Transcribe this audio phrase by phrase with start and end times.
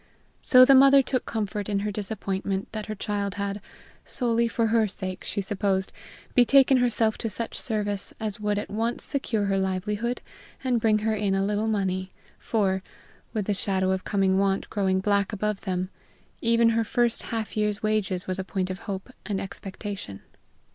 [0.41, 3.61] So the mother took comfort in her disappointment that her child had,
[4.03, 5.91] solely for her sake, she supposed,
[6.33, 10.23] betaken herself to such service as would at once secure her livelihood
[10.63, 12.81] and bring her in a little money, for,
[13.31, 15.91] with the shadow of coming want growing black above them,
[16.41, 20.21] even her first half year's wages was a point of hope and expectation.